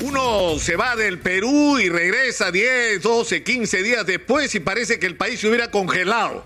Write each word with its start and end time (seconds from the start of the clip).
Uno 0.00 0.58
se 0.58 0.76
va 0.76 0.96
del 0.96 1.18
Perú 1.18 1.78
y 1.78 1.90
regresa 1.90 2.50
10, 2.50 3.02
12, 3.02 3.42
15 3.42 3.82
días 3.82 4.06
después 4.06 4.54
y 4.54 4.60
parece 4.60 4.98
que 4.98 5.06
el 5.06 5.16
país 5.16 5.40
se 5.40 5.48
hubiera 5.48 5.70
congelado. 5.70 6.44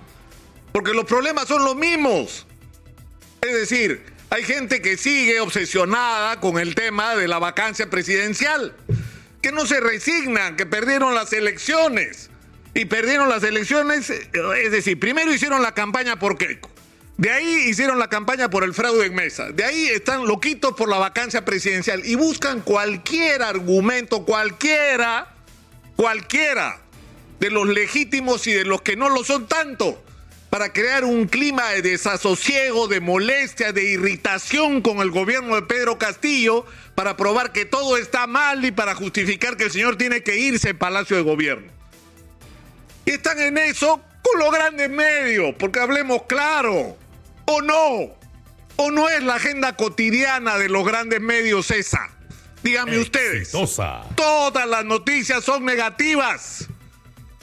Porque 0.72 0.92
los 0.92 1.04
problemas 1.04 1.46
son 1.46 1.64
los 1.64 1.76
mismos. 1.76 2.46
Es 3.40 3.52
decir, 3.52 4.02
hay 4.30 4.42
gente 4.42 4.82
que 4.82 4.96
sigue 4.96 5.38
obsesionada 5.38 6.40
con 6.40 6.58
el 6.58 6.75
tema 6.75 7.14
de 7.14 7.28
la 7.28 7.38
vacancia 7.38 7.88
presidencial, 7.88 8.75
que 9.40 9.52
no 9.52 9.66
se 9.66 9.79
resignan, 9.79 10.57
que 10.57 10.66
perdieron 10.66 11.14
las 11.14 11.32
elecciones. 11.32 12.30
Y 12.75 12.86
perdieron 12.86 13.29
las 13.29 13.45
elecciones, 13.45 14.11
es 14.11 14.73
decir, 14.73 14.98
primero 14.98 15.32
hicieron 15.32 15.62
la 15.62 15.75
campaña 15.75 16.18
por 16.18 16.36
Keiko. 16.36 16.73
De 17.16 17.30
ahí 17.30 17.68
hicieron 17.68 17.98
la 17.98 18.08
campaña 18.08 18.50
por 18.50 18.64
el 18.64 18.74
fraude 18.74 19.06
en 19.06 19.14
mesa. 19.14 19.50
De 19.52 19.64
ahí 19.64 19.86
están 19.86 20.26
loquitos 20.26 20.74
por 20.74 20.88
la 20.88 20.98
vacancia 20.98 21.44
presidencial 21.44 22.04
y 22.04 22.16
buscan 22.16 22.60
cualquier 22.60 23.42
argumento, 23.42 24.24
cualquiera, 24.24 25.32
cualquiera 25.94 26.80
de 27.39 27.50
los 27.50 27.68
legítimos 27.68 28.46
y 28.46 28.53
de 28.53 28.64
los 28.64 28.82
que 28.82 28.96
no 28.96 29.08
lo 29.08 29.22
son 29.22 29.46
tanto, 29.46 30.03
para 30.50 30.72
crear 30.72 31.04
un 31.04 31.26
clima 31.26 31.70
de 31.70 31.82
desasosiego, 31.82 32.89
de 32.89 33.01
molestia, 33.01 33.73
de 33.73 33.84
irritación 33.91 34.83
con 34.83 34.98
el 34.98 35.11
gobierno 35.11 35.55
de 35.55 35.62
Pedro 35.62 35.98
Castillo, 35.98 36.65
para 36.95 37.17
probar 37.17 37.53
que 37.53 37.65
todo 37.65 37.97
está 37.97 38.27
mal 38.27 38.65
y 38.65 38.70
para 38.70 38.95
justificar 38.95 39.56
que 39.56 39.65
el 39.65 39.70
señor 39.70 39.97
tiene 39.97 40.23
que 40.23 40.37
irse 40.37 40.70
al 40.70 40.77
Palacio 40.77 41.17
de 41.17 41.23
Gobierno. 41.23 41.73
Y 43.05 43.11
están 43.11 43.41
en 43.41 43.59
eso 43.59 44.01
con 44.23 44.41
los 44.41 44.53
grandes 44.53 44.91
medios, 44.91 45.55
porque 45.59 45.81
hablemos 45.81 46.23
claro. 46.27 46.97
¿O 47.47 47.62
no? 47.62 48.15
¿O 48.77 48.91
no 48.91 49.09
es 49.09 49.23
la 49.23 49.37
agenda 49.37 49.77
cotidiana 49.77 50.59
de 50.59 50.69
los 50.69 50.84
grandes 50.87 51.21
medios 51.21 51.70
esa? 51.70 52.11
Díganme 52.62 52.98
ustedes. 52.98 53.53
Todas 54.17 54.67
las 54.67 54.84
noticias 54.84 55.45
son 55.45 55.65
negativas. 55.65 56.69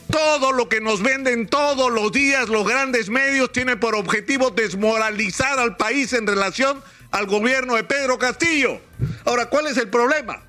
Todo 0.09 0.51
lo 0.51 0.67
que 0.67 0.81
nos 0.81 1.01
venden 1.01 1.47
todos 1.47 1.91
los 1.91 2.11
días 2.11 2.49
los 2.49 2.67
grandes 2.67 3.09
medios 3.09 3.51
tiene 3.51 3.77
por 3.77 3.95
objetivo 3.95 4.49
desmoralizar 4.49 5.57
al 5.59 5.77
país 5.77 6.11
en 6.13 6.27
relación 6.27 6.83
al 7.11 7.27
gobierno 7.27 7.75
de 7.75 7.83
Pedro 7.83 8.17
Castillo. 8.17 8.81
Ahora, 9.23 9.45
¿cuál 9.45 9.67
es 9.67 9.77
el 9.77 9.89
problema? 9.89 10.43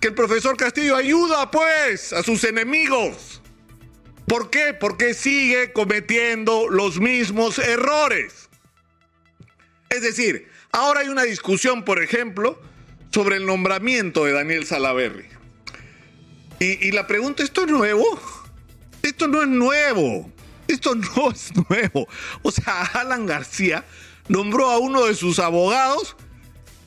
Que 0.00 0.08
el 0.08 0.14
profesor 0.14 0.56
Castillo 0.56 0.96
ayuda 0.96 1.50
pues 1.50 2.12
a 2.12 2.22
sus 2.22 2.42
enemigos. 2.44 3.42
¿Por 4.26 4.50
qué? 4.50 4.74
Porque 4.74 5.14
sigue 5.14 5.72
cometiendo 5.72 6.68
los 6.68 6.98
mismos 6.98 7.58
errores. 7.58 8.45
Es 9.88 10.02
decir, 10.02 10.48
ahora 10.72 11.00
hay 11.00 11.08
una 11.08 11.22
discusión, 11.22 11.84
por 11.84 12.02
ejemplo, 12.02 12.60
sobre 13.12 13.36
el 13.36 13.46
nombramiento 13.46 14.24
de 14.24 14.32
Daniel 14.32 14.66
Salaverry. 14.66 15.26
Y, 16.58 16.90
la 16.92 17.06
pregunta, 17.06 17.42
¿esto 17.42 17.64
es 17.64 17.70
nuevo? 17.70 18.04
Esto 19.02 19.28
no 19.28 19.42
es 19.42 19.48
nuevo. 19.48 20.32
Esto 20.66 20.94
no 20.94 21.30
es 21.34 21.52
nuevo. 21.68 22.08
O 22.42 22.50
sea, 22.50 22.82
Alan 22.94 23.26
García 23.26 23.84
nombró 24.28 24.70
a 24.70 24.78
uno 24.78 25.04
de 25.04 25.14
sus 25.14 25.38
abogados 25.38 26.16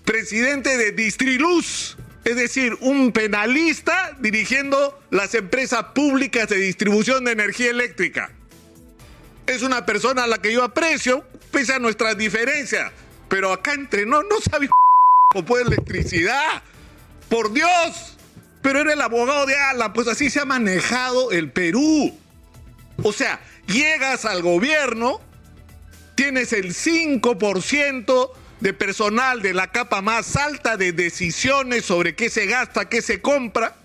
presidente 0.10 0.76
de 0.76 0.92
Distriluz, 0.92 1.96
es 2.26 2.36
decir, 2.36 2.76
un 2.82 3.12
penalista 3.12 4.18
dirigiendo 4.20 5.00
las 5.12 5.36
empresas 5.36 5.84
públicas 5.94 6.50
de 6.50 6.58
distribución 6.58 7.26
de 7.26 7.34
energía 7.34 7.70
eléctrica. 7.70 8.32
Es 9.46 9.62
una 9.62 9.86
persona 9.86 10.24
a 10.24 10.28
la 10.28 10.40
que 10.40 10.52
yo 10.52 10.64
aprecio, 10.64 11.24
pese 11.52 11.74
a 11.74 11.80
nuestras 11.80 12.18
diferencias. 12.18 12.92
Pero 13.28 13.54
acá 13.54 13.74
entre 13.74 14.06
no, 14.06 14.24
no 14.24 14.38
cómo 15.34 15.56
de 15.58 15.64
electricidad. 15.64 16.64
Por 17.30 17.54
Dios. 17.54 18.18
Pero 18.62 18.82
era 18.82 18.94
el 18.94 19.02
abogado 19.02 19.46
de 19.46 19.56
Ala, 19.58 19.94
pues 19.94 20.08
así 20.08 20.30
se 20.30 20.42
ha 20.42 20.46
manejado 20.46 21.32
el 21.32 21.52
Perú. 21.52 22.18
O 23.04 23.14
sea, 23.14 23.40
llegas 23.68 24.26
al 24.26 24.42
gobierno, 24.42 25.22
tienes 26.16 26.52
el 26.52 26.74
5% 26.74 28.32
de 28.60 28.74
personal 28.74 29.42
de 29.42 29.54
la 29.54 29.72
capa 29.72 30.02
más 30.02 30.36
alta 30.36 30.76
de 30.76 30.92
decisiones 30.92 31.86
sobre 31.86 32.16
qué 32.16 32.30
se 32.30 32.46
gasta, 32.46 32.90
qué 32.90 33.02
se 33.02 33.22
compra. 33.22 33.76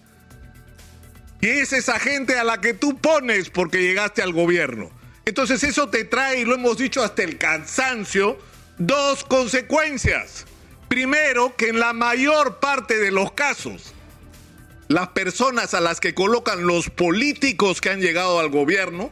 Y 1.41 1.49
es 1.49 1.73
esa 1.73 2.01
gente 2.01 2.39
a 2.39 2.45
la 2.45 2.61
que 2.61 2.75
tú 2.75 2.99
pones 2.99 3.51
porque 3.51 3.83
llegaste 3.83 4.23
al 4.23 4.33
gobierno. 4.33 4.91
Entonces 5.27 5.62
eso 5.65 5.89
te 5.89 6.05
trae, 6.05 6.41
y 6.41 6.45
lo 6.45 6.55
hemos 6.55 6.77
dicho 6.79 7.03
hasta 7.03 7.23
el 7.23 7.39
cansancio, 7.39 8.39
dos 8.79 9.25
consecuencias. 9.25 10.47
Primero, 10.89 11.57
que 11.57 11.69
en 11.69 11.81
la 11.81 11.93
mayor 11.93 12.61
parte 12.61 12.99
de 12.99 13.11
los 13.11 13.33
casos, 13.33 13.95
las 14.89 15.09
personas 15.09 15.75
a 15.75 15.81
las 15.81 16.01
que 16.01 16.15
colocan 16.15 16.67
los 16.67 16.91
políticos 16.91 17.81
que 17.81 17.91
han 17.91 18.01
llegado 18.01 18.39
al 18.39 18.51
gobierno 18.51 19.11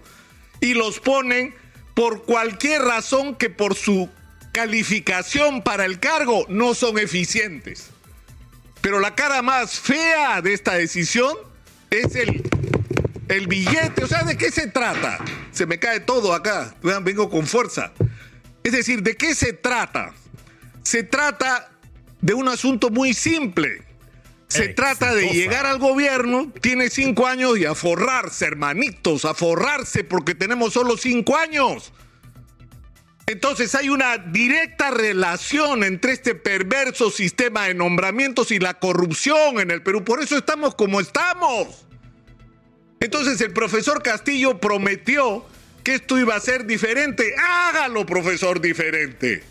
y 0.61 0.75
los 0.75 1.01
ponen 1.01 1.55
por 1.95 2.25
cualquier 2.25 2.83
razón 2.83 3.35
que 3.37 3.51
por 3.51 3.75
su 3.75 4.09
calificación 4.53 5.63
para 5.63 5.87
el 5.87 5.99
cargo 5.99 6.45
no 6.49 6.75
son 6.75 6.99
eficientes. 6.99 7.91
Pero 8.83 9.01
la 9.01 9.15
cara 9.15 9.43
más 9.43 9.79
fea 9.79 10.43
de 10.43 10.53
esta 10.53 10.75
decisión 10.75 11.37
es 11.91 12.15
el 12.17 12.43
el 13.33 13.47
billete, 13.47 14.05
o 14.05 14.07
sea, 14.07 14.25
¿de 14.25 14.37
qué 14.37 14.51
se 14.51 14.67
trata? 14.67 15.19
Se 15.53 15.67
me 15.67 15.79
cae 15.79 16.01
todo 16.01 16.35
acá, 16.35 16.75
vengo 16.83 17.31
con 17.31 17.47
fuerza. 17.47 17.93
Es 18.63 18.73
decir, 18.73 19.03
¿de 19.03 19.17
qué 19.17 19.35
se 19.35 19.53
trata? 19.53 20.13
Se 20.83 21.03
trata 21.03 21.71
de 22.21 22.35
un 22.35 22.49
asunto 22.49 22.91
muy 22.91 23.15
simple. 23.15 23.83
Se 24.49 24.69
trata 24.69 25.15
de 25.15 25.31
llegar 25.31 25.65
al 25.65 25.79
gobierno, 25.79 26.53
tiene 26.61 26.91
cinco 26.91 27.27
años 27.27 27.57
y 27.59 27.65
a 27.65 27.75
forrarse, 27.75 28.45
hermanitos, 28.45 29.25
a 29.25 29.33
forrarse 29.33 30.05
porque 30.05 30.35
tenemos 30.35 30.75
solo 30.75 30.99
cinco 30.99 31.39
años. 31.39 31.91
Entonces 33.27 33.75
hay 33.75 33.89
una 33.89 34.19
directa 34.19 34.91
relación 34.91 35.85
entre 35.85 36.13
este 36.13 36.35
perverso 36.35 37.11
sistema 37.11 37.65
de 37.65 37.73
nombramientos 37.73 38.51
y 38.51 38.59
la 38.59 38.75
corrupción 38.75 39.59
en 39.59 39.71
el 39.71 39.83
Perú. 39.83 40.05
Por 40.05 40.23
eso 40.23 40.37
estamos 40.37 40.75
como 40.75 41.01
estamos. 41.01 41.87
Entonces 43.03 43.41
el 43.41 43.53
profesor 43.53 44.01
Castillo 44.01 44.59
prometió 44.59 45.45
que 45.83 45.97
esto 45.97 46.21
iba 46.21 46.37
a 46.37 46.41
ser 46.41 46.67
diferente. 46.67 47.35
Hágalo, 47.37 48.07
profesor, 48.07 48.61
diferente. 48.61 49.43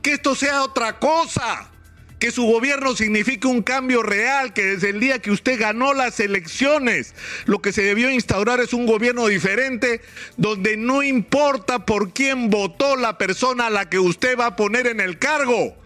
Que 0.00 0.12
esto 0.12 0.34
sea 0.34 0.62
otra 0.62 0.98
cosa. 0.98 1.70
Que 2.18 2.30
su 2.30 2.46
gobierno 2.46 2.96
signifique 2.96 3.46
un 3.46 3.62
cambio 3.62 4.02
real, 4.02 4.54
que 4.54 4.64
desde 4.64 4.88
el 4.88 5.00
día 5.00 5.18
que 5.18 5.30
usted 5.30 5.60
ganó 5.60 5.92
las 5.92 6.18
elecciones, 6.18 7.14
lo 7.44 7.60
que 7.60 7.74
se 7.74 7.82
debió 7.82 8.10
instaurar 8.10 8.60
es 8.60 8.72
un 8.72 8.86
gobierno 8.86 9.26
diferente, 9.26 10.00
donde 10.38 10.78
no 10.78 11.02
importa 11.02 11.84
por 11.84 12.14
quién 12.14 12.48
votó 12.48 12.96
la 12.96 13.18
persona 13.18 13.66
a 13.66 13.70
la 13.70 13.90
que 13.90 13.98
usted 13.98 14.38
va 14.38 14.46
a 14.46 14.56
poner 14.56 14.86
en 14.86 15.00
el 15.00 15.18
cargo. 15.18 15.76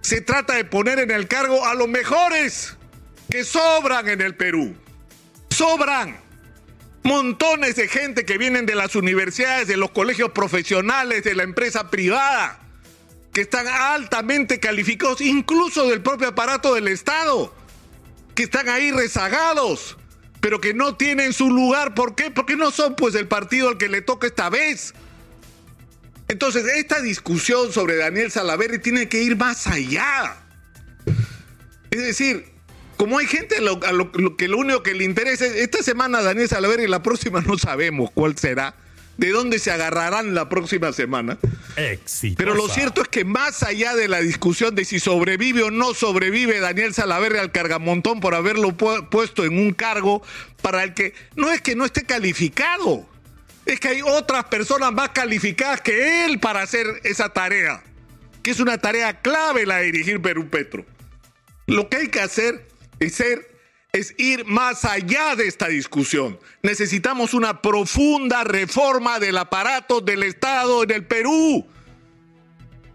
Se 0.00 0.20
trata 0.20 0.54
de 0.54 0.64
poner 0.64 1.00
en 1.00 1.10
el 1.10 1.26
cargo 1.26 1.66
a 1.66 1.74
los 1.74 1.88
mejores 1.88 2.76
que 3.28 3.42
sobran 3.42 4.08
en 4.08 4.20
el 4.20 4.36
Perú. 4.36 4.76
Sobran 5.50 6.25
montones 7.02 7.76
de 7.76 7.88
gente 7.88 8.24
que 8.24 8.38
vienen 8.38 8.66
de 8.66 8.74
las 8.74 8.96
universidades, 8.96 9.68
de 9.68 9.76
los 9.76 9.90
colegios 9.90 10.32
profesionales, 10.32 11.24
de 11.24 11.34
la 11.34 11.42
empresa 11.44 11.90
privada, 11.90 12.60
que 13.32 13.42
están 13.42 13.68
altamente 13.68 14.58
calificados, 14.60 15.20
incluso 15.20 15.88
del 15.88 16.02
propio 16.02 16.28
aparato 16.28 16.74
del 16.74 16.88
Estado, 16.88 17.54
que 18.34 18.44
están 18.44 18.68
ahí 18.68 18.90
rezagados, 18.90 19.96
pero 20.40 20.60
que 20.60 20.74
no 20.74 20.96
tienen 20.96 21.32
su 21.32 21.50
lugar. 21.50 21.94
¿Por 21.94 22.14
qué? 22.14 22.30
Porque 22.30 22.56
no 22.56 22.70
son 22.70 22.96
pues 22.96 23.14
el 23.14 23.28
partido 23.28 23.68
al 23.68 23.78
que 23.78 23.88
le 23.88 24.02
toca 24.02 24.26
esta 24.26 24.50
vez. 24.50 24.94
Entonces, 26.28 26.64
esta 26.66 27.00
discusión 27.00 27.72
sobre 27.72 27.96
Daniel 27.96 28.32
Salaverry 28.32 28.80
tiene 28.80 29.08
que 29.08 29.22
ir 29.22 29.36
más 29.36 29.66
allá. 29.66 30.36
Es 31.90 32.00
decir, 32.00 32.55
como 32.96 33.18
hay 33.18 33.26
gente 33.26 33.56
a 33.56 33.60
lo, 33.60 34.36
que 34.36 34.48
lo 34.48 34.58
único 34.58 34.82
que 34.82 34.94
le 34.94 35.04
interesa 35.04 35.46
es 35.46 35.56
esta 35.56 35.82
semana 35.82 36.22
Daniel 36.22 36.48
Salaver 36.48 36.80
y 36.80 36.86
la 36.86 37.02
próxima 37.02 37.40
no 37.40 37.58
sabemos 37.58 38.10
cuál 38.12 38.36
será, 38.38 38.74
de 39.16 39.30
dónde 39.30 39.58
se 39.58 39.70
agarrarán 39.70 40.34
la 40.34 40.48
próxima 40.48 40.92
semana. 40.92 41.38
Pero 42.36 42.54
lo 42.54 42.68
cierto 42.68 43.02
es 43.02 43.08
que 43.08 43.24
más 43.24 43.62
allá 43.62 43.94
de 43.94 44.08
la 44.08 44.20
discusión 44.20 44.74
de 44.74 44.84
si 44.84 45.00
sobrevive 45.00 45.62
o 45.62 45.70
no 45.70 45.94
sobrevive 45.94 46.60
Daniel 46.60 46.94
Salaverri 46.94 47.38
al 47.38 47.52
cargamontón 47.52 48.20
por 48.20 48.34
haberlo 48.34 48.76
puesto 48.76 49.44
en 49.44 49.58
un 49.58 49.72
cargo 49.72 50.22
para 50.62 50.82
el 50.84 50.94
que 50.94 51.14
no 51.34 51.50
es 51.50 51.60
que 51.60 51.76
no 51.76 51.84
esté 51.84 52.04
calificado, 52.04 53.06
es 53.66 53.80
que 53.80 53.88
hay 53.88 54.02
otras 54.02 54.44
personas 54.44 54.92
más 54.92 55.10
calificadas 55.10 55.80
que 55.80 56.24
él 56.24 56.38
para 56.38 56.62
hacer 56.62 56.86
esa 57.04 57.30
tarea, 57.30 57.82
que 58.42 58.50
es 58.50 58.60
una 58.60 58.78
tarea 58.78 59.20
clave 59.20 59.66
la 59.66 59.78
de 59.78 59.86
dirigir 59.86 60.20
Perú 60.22 60.48
Petro. 60.48 60.84
Lo 61.66 61.88
que 61.88 61.96
hay 61.96 62.08
que 62.08 62.20
hacer 62.20 62.66
es 63.00 63.22
es 63.92 64.14
ir 64.18 64.44
más 64.44 64.84
allá 64.84 65.36
de 65.36 65.46
esta 65.46 65.68
discusión. 65.68 66.38
Necesitamos 66.62 67.32
una 67.32 67.62
profunda 67.62 68.44
reforma 68.44 69.18
del 69.18 69.38
aparato 69.38 70.00
del 70.02 70.22
Estado 70.22 70.82
en 70.82 70.90
el 70.90 71.06
Perú. 71.06 71.66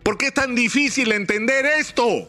¿Por 0.03 0.17
qué 0.17 0.27
es 0.27 0.33
tan 0.33 0.53
difícil 0.53 1.11
entender 1.11 1.65
esto? 1.65 2.27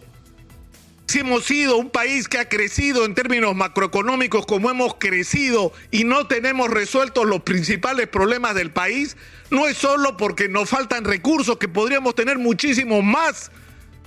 si 1.12 1.18
hemos 1.18 1.44
sido 1.44 1.76
un 1.76 1.90
país 1.90 2.26
que 2.26 2.38
ha 2.38 2.48
crecido 2.48 3.04
en 3.04 3.14
términos 3.14 3.54
macroeconómicos 3.54 4.46
como 4.46 4.70
hemos 4.70 4.94
crecido 4.94 5.74
y 5.90 6.04
no 6.04 6.26
tenemos 6.26 6.70
resueltos 6.70 7.26
los 7.26 7.42
principales 7.42 8.08
problemas 8.08 8.54
del 8.54 8.70
país, 8.70 9.18
no 9.50 9.66
es 9.66 9.76
solo 9.76 10.16
porque 10.16 10.48
nos 10.48 10.70
faltan 10.70 11.04
recursos, 11.04 11.58
que 11.58 11.68
podríamos 11.68 12.14
tener 12.14 12.38
muchísimos 12.38 13.04
más 13.04 13.50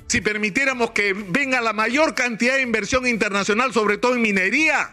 si 0.08 0.22
permitiéramos 0.22 0.92
que 0.92 1.14
venga 1.14 1.62
la 1.62 1.74
mayor 1.74 2.16
cantidad 2.16 2.56
de 2.56 2.62
inversión 2.62 3.08
internacional, 3.08 3.74
sobre 3.74 3.98
todo 3.98 4.16
en 4.16 4.22
minería, 4.22 4.92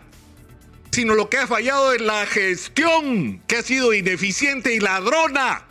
sino 0.91 1.15
lo 1.15 1.31
que 1.31 1.39
ha 1.39 1.47
fallado 1.47 1.93
es 1.93 2.01
la 2.01 2.27
gestión, 2.27 3.41
que 3.47 3.57
ha 3.57 3.63
sido 3.63 3.95
ineficiente 3.95 4.75
y 4.75 4.81
ladrona. 4.81 5.65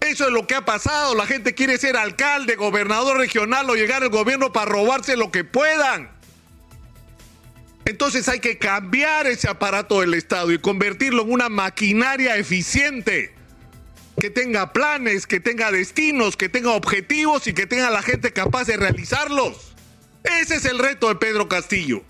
Eso 0.00 0.26
es 0.26 0.32
lo 0.32 0.46
que 0.46 0.54
ha 0.54 0.64
pasado. 0.64 1.14
La 1.14 1.26
gente 1.26 1.54
quiere 1.54 1.78
ser 1.78 1.96
alcalde, 1.96 2.56
gobernador 2.56 3.16
regional 3.16 3.68
o 3.70 3.74
llegar 3.74 4.02
al 4.02 4.10
gobierno 4.10 4.52
para 4.52 4.70
robarse 4.70 5.16
lo 5.16 5.30
que 5.30 5.44
puedan. 5.44 6.10
Entonces 7.86 8.28
hay 8.28 8.40
que 8.40 8.58
cambiar 8.58 9.26
ese 9.26 9.48
aparato 9.48 10.00
del 10.00 10.14
Estado 10.14 10.52
y 10.52 10.58
convertirlo 10.58 11.22
en 11.22 11.32
una 11.32 11.48
maquinaria 11.48 12.36
eficiente, 12.36 13.34
que 14.18 14.30
tenga 14.30 14.72
planes, 14.72 15.26
que 15.26 15.40
tenga 15.40 15.70
destinos, 15.70 16.36
que 16.36 16.48
tenga 16.48 16.72
objetivos 16.72 17.46
y 17.46 17.52
que 17.52 17.66
tenga 17.66 17.90
la 17.90 18.02
gente 18.02 18.32
capaz 18.32 18.64
de 18.66 18.76
realizarlos. 18.76 19.74
Ese 20.22 20.56
es 20.56 20.64
el 20.64 20.78
reto 20.78 21.08
de 21.08 21.16
Pedro 21.16 21.48
Castillo. 21.48 22.02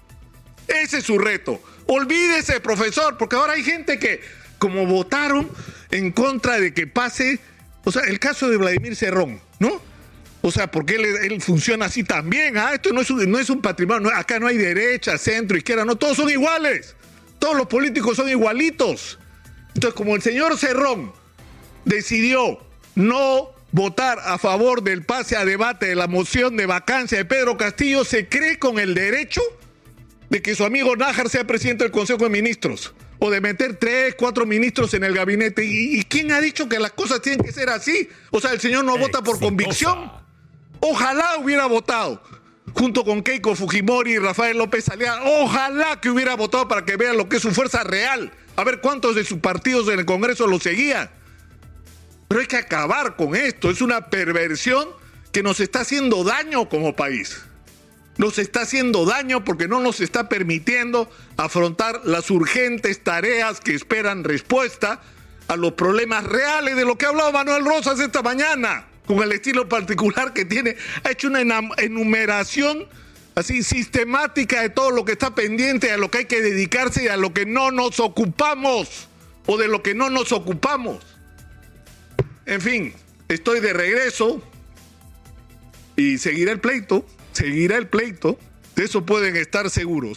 Ese 0.68 0.98
es 0.98 1.04
su 1.04 1.18
reto. 1.18 1.62
Olvídese, 1.86 2.60
profesor, 2.60 3.18
porque 3.18 3.36
ahora 3.36 3.54
hay 3.54 3.64
gente 3.64 3.98
que, 3.98 4.20
como 4.58 4.86
votaron 4.86 5.50
en 5.90 6.12
contra 6.12 6.58
de 6.58 6.72
que 6.72 6.86
pase 6.86 7.40
o 7.84 7.92
sea, 7.92 8.02
el 8.02 8.18
caso 8.18 8.48
de 8.48 8.56
Vladimir 8.56 8.96
Cerrón, 8.96 9.40
¿no? 9.58 9.80
O 10.40 10.50
sea, 10.50 10.70
porque 10.70 10.96
él, 10.96 11.40
funciona 11.40 11.86
así 11.86 12.04
también. 12.04 12.56
¿ah? 12.58 12.72
Esto 12.74 12.92
no 12.92 13.00
es 13.00 13.50
un, 13.50 13.62
patrimonio. 13.62 14.10
acá 14.14 14.38
no 14.38 14.46
hay 14.46 14.58
derecha, 14.58 15.16
centro, 15.16 15.56
izquierda. 15.56 15.84
No, 15.84 15.96
todos 15.96 16.16
son 16.16 16.28
iguales. 16.28 16.96
Todos 17.38 17.56
los 17.56 17.66
políticos 17.66 18.16
son 18.16 18.28
igualitos. 18.28 19.18
Entonces, 19.74 19.94
como 19.96 20.14
el 20.14 20.22
señor 20.22 20.58
Cerrón 20.58 21.12
decidió 21.84 22.58
no 22.94 23.50
votar 23.72 24.18
a 24.24 24.38
favor 24.38 24.82
del 24.82 25.04
pase 25.04 25.36
a 25.36 25.44
debate 25.44 25.86
de 25.86 25.94
la 25.96 26.06
moción 26.06 26.56
de 26.56 26.66
vacancia 26.66 27.18
de 27.18 27.24
Pedro 27.24 27.56
Castillo, 27.56 28.04
se 28.04 28.28
cree 28.28 28.58
con 28.58 28.78
el 28.78 28.94
derecho 28.94 29.42
de 30.30 30.42
que 30.42 30.54
su 30.54 30.64
amigo 30.64 30.96
Nájar 30.96 31.28
sea 31.28 31.44
presidente 31.44 31.84
del 31.84 31.92
Consejo 31.92 32.24
de 32.24 32.30
Ministros 32.30 32.94
o 33.18 33.30
de 33.30 33.40
meter 33.40 33.76
tres, 33.76 34.14
cuatro 34.16 34.46
ministros 34.46 34.94
en 34.94 35.04
el 35.04 35.14
gabinete. 35.14 35.64
¿Y, 35.64 36.02
quién 36.04 36.30
ha 36.32 36.40
dicho 36.40 36.68
que 36.68 36.78
las 36.78 36.92
cosas 36.92 37.20
tienen 37.22 37.44
que 37.44 37.52
ser 37.52 37.70
así? 37.70 38.08
O 38.30 38.40
sea, 38.40 38.52
el 38.52 38.60
señor 38.60 38.84
no 38.84 38.96
vota 38.98 39.22
por 39.22 39.40
convicción. 39.40 40.12
Ojalá 40.80 41.38
hubiera 41.38 41.66
votado 41.66 42.22
junto 42.74 43.04
con 43.04 43.22
Keiko 43.22 43.54
Fujimori 43.54 44.12
y 44.12 44.18
Rafael 44.18 44.58
López 44.58 44.88
Aliaga. 44.88 45.22
Ojalá 45.24 46.00
que 46.00 46.10
hubiera 46.10 46.34
votado 46.36 46.68
para 46.68 46.84
que 46.84 46.96
vean 46.96 47.16
lo 47.16 47.28
que 47.28 47.36
es 47.36 47.42
su 47.42 47.52
fuerza 47.52 47.82
real. 47.84 48.32
A 48.56 48.64
ver 48.64 48.80
cuántos 48.80 49.14
de 49.14 49.24
sus 49.24 49.38
partidos 49.38 49.88
en 49.88 49.98
el 49.98 50.04
Congreso 50.04 50.46
lo 50.46 50.60
seguían. 50.60 51.10
Pero 52.28 52.40
hay 52.40 52.46
que 52.46 52.56
acabar 52.56 53.16
con 53.16 53.34
esto. 53.36 53.70
Es 53.70 53.80
una 53.80 54.10
perversión 54.10 54.88
que 55.32 55.42
nos 55.42 55.60
está 55.60 55.80
haciendo 55.80 56.24
daño 56.24 56.68
como 56.68 56.94
país 56.94 57.40
nos 58.16 58.38
está 58.38 58.62
haciendo 58.62 59.04
daño 59.04 59.44
porque 59.44 59.68
no 59.68 59.80
nos 59.80 60.00
está 60.00 60.28
permitiendo 60.28 61.10
afrontar 61.36 62.00
las 62.04 62.30
urgentes 62.30 63.02
tareas 63.02 63.60
que 63.60 63.74
esperan 63.74 64.24
respuesta 64.24 65.00
a 65.48 65.56
los 65.56 65.72
problemas 65.72 66.24
reales 66.24 66.76
de 66.76 66.84
lo 66.84 66.96
que 66.96 67.06
ha 67.06 67.10
hablado 67.10 67.32
Manuel 67.32 67.64
Rosas 67.64 68.00
esta 68.00 68.22
mañana, 68.22 68.86
con 69.06 69.18
el 69.22 69.32
estilo 69.32 69.68
particular 69.68 70.32
que 70.32 70.44
tiene. 70.44 70.76
Ha 71.02 71.10
hecho 71.10 71.28
una 71.28 71.40
enumeración 71.78 72.86
así 73.34 73.62
sistemática 73.62 74.62
de 74.62 74.70
todo 74.70 74.90
lo 74.90 75.04
que 75.04 75.12
está 75.12 75.34
pendiente, 75.34 75.90
a 75.90 75.96
lo 75.96 76.10
que 76.10 76.18
hay 76.18 76.24
que 76.26 76.40
dedicarse 76.40 77.04
y 77.04 77.08
a 77.08 77.16
lo 77.16 77.34
que 77.34 77.46
no 77.46 77.70
nos 77.70 78.00
ocupamos 78.00 79.08
o 79.46 79.58
de 79.58 79.68
lo 79.68 79.82
que 79.82 79.94
no 79.94 80.08
nos 80.08 80.32
ocupamos. 80.32 81.04
En 82.46 82.60
fin, 82.60 82.92
estoy 83.28 83.60
de 83.60 83.72
regreso 83.72 84.42
y 85.96 86.18
seguiré 86.18 86.52
el 86.52 86.60
pleito 86.60 87.06
seguirá 87.34 87.76
el 87.76 87.88
pleito, 87.88 88.38
de 88.76 88.84
eso 88.84 89.04
pueden 89.04 89.36
estar 89.36 89.68
seguros. 89.68 90.12